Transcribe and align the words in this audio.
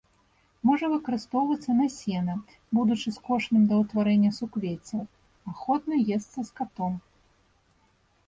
Можа 0.67 0.87
выкарыстоўвацца 0.93 1.71
на 1.81 1.87
сена, 1.97 2.35
будучы 2.77 3.11
скошаным 3.17 3.63
да 3.71 3.75
ўтварэння 3.81 4.31
суквеццяў, 4.39 5.01
ахвотна 5.51 5.95
есца 6.17 6.39
скатом. 6.51 6.93